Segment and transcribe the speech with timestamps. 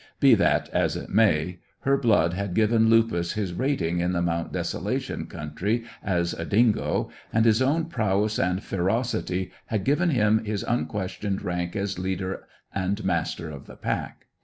[0.19, 4.51] Be that as it may, her blood had given Lupus his rating in the Mount
[4.51, 10.63] Desolation country as a dingo, and his own prowess and ferocity had given him his
[10.67, 14.25] unquestioned rank as leader and master of the pack.